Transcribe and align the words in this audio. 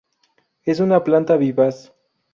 Es 0.63 0.79
una 0.79 1.03
planta 1.03 1.37
vivaz. 1.37 1.93